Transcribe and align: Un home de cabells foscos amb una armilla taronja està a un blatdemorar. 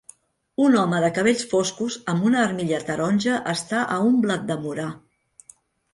Un 0.67 0.77
home 0.83 1.01
de 1.03 1.11
cabells 1.17 1.43
foscos 1.51 1.99
amb 2.13 2.25
una 2.29 2.41
armilla 2.45 2.81
taronja 2.89 3.39
està 3.53 3.85
a 3.97 4.03
un 4.11 4.19
blatdemorar. 4.25 4.89